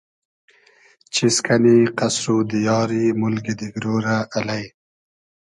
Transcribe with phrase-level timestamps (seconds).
[1.13, 4.63] چیز کئنی قئسر و دیاری مولگی دیگرۉ رۂ الݷ